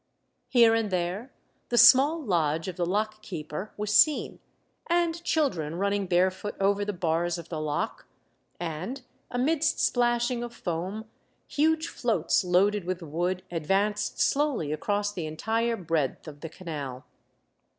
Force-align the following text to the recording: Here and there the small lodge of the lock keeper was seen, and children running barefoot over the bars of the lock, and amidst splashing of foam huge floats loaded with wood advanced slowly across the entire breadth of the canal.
Here 0.47 0.73
and 0.73 0.89
there 0.89 1.31
the 1.69 1.77
small 1.77 2.19
lodge 2.23 2.67
of 2.67 2.75
the 2.75 2.87
lock 2.87 3.21
keeper 3.21 3.71
was 3.77 3.93
seen, 3.93 4.39
and 4.89 5.23
children 5.23 5.75
running 5.75 6.07
barefoot 6.07 6.55
over 6.59 6.83
the 6.83 6.91
bars 6.91 7.37
of 7.37 7.49
the 7.49 7.61
lock, 7.61 8.07
and 8.59 9.03
amidst 9.29 9.79
splashing 9.79 10.41
of 10.41 10.55
foam 10.55 11.05
huge 11.47 11.87
floats 11.87 12.43
loaded 12.43 12.83
with 12.83 13.03
wood 13.03 13.43
advanced 13.51 14.19
slowly 14.19 14.73
across 14.73 15.13
the 15.13 15.27
entire 15.27 15.77
breadth 15.77 16.27
of 16.27 16.39
the 16.41 16.49
canal. 16.49 17.05